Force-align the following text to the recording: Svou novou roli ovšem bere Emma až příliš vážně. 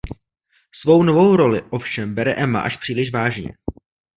Svou 0.75 1.03
novou 1.03 1.35
roli 1.35 1.61
ovšem 1.69 2.13
bere 2.15 2.33
Emma 2.33 2.59
až 2.61 2.77
příliš 2.77 3.11
vážně. 3.13 3.53